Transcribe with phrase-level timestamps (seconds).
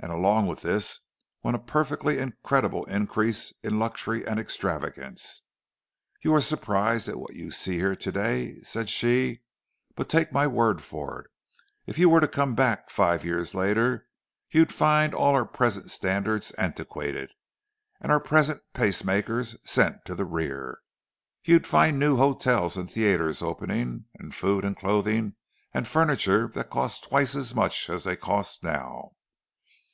[0.00, 1.00] And along with this
[1.42, 5.44] went a perfectly incredible increase in luxury and extravagance.
[6.20, 10.82] "You are surprised at what you see here to day," said she—"but take my word
[10.82, 11.30] for it,
[11.86, 14.06] if you were to come back five years later,
[14.50, 17.30] you'd find all our present standards antiquated,
[17.98, 20.80] and our present pace makers sent to the rear.
[21.44, 25.36] You'd find new hotels and theatres opening, and food and clothing
[25.72, 29.12] and furniture that cost twice as much as they cost now.